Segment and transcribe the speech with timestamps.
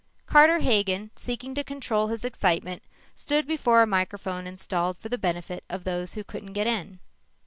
[0.25, 2.81] Carter Hagen, seeking to control his excitement,
[3.13, 6.99] stood before a microphone installed for the benefit of those who couldn't get in.